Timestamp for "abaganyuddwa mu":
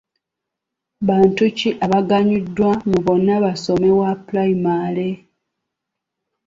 1.85-2.97